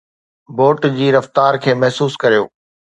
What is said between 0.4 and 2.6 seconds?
boot جي رفتار کي محسوس ڪريو